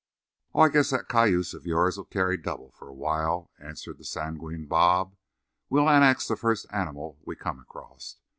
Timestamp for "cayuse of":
1.09-1.67